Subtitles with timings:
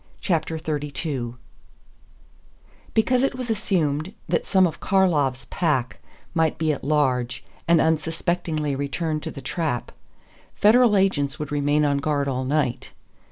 [0.19, 1.35] CHAPTER XXXII
[2.95, 5.99] Because it was assumed that some of Karlov's pack
[6.33, 9.91] might be at large and unsuspectingly return to the trap,
[10.55, 12.89] Federal agents would remain on guard all night.